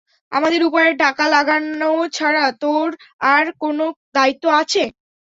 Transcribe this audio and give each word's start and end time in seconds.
আমাদের 0.31 0.61
উপরে 0.67 0.89
টাকা 1.03 1.25
লাগানো 1.35 1.85
ছাড়া 2.13 2.45
তোর 2.61 2.87
আর 3.31 3.45
কোনো 3.61 3.85
দায়িত্ব 4.15 4.45
আছে? 4.61 4.83